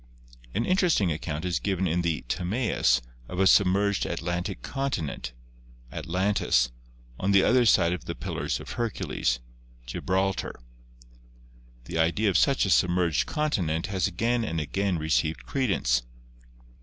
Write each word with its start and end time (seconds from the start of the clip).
An 0.55 0.65
interesting 0.65 1.11
account 1.11 1.45
is 1.45 1.59
given 1.59 1.85
in 1.85 2.01
the 2.01 2.25
"Timaeus" 2.27 3.03
of 3.29 3.39
a 3.39 3.45
submerged 3.45 4.03
Atlantic 4.07 4.63
continent 4.63 5.31
(At 5.91 6.07
lantis) 6.07 6.71
on 7.19 7.33
the 7.33 7.43
other 7.43 7.67
side 7.67 7.93
of 7.93 8.05
the 8.05 8.15
Pillars 8.15 8.59
of 8.59 8.71
Hercules 8.71 9.37
(Gibral 9.85 10.29
I 10.29 10.31
tar). 10.31 10.55
The 11.85 11.99
idea 11.99 12.31
of 12.31 12.37
such 12.39 12.65
a 12.65 12.71
submerged 12.71 13.27
continent 13.27 13.85
has 13.93 14.07
again 14.07 14.43
and 14.43 14.59
again 14.59 14.97
received 14.97 15.45
credence. 15.45 16.01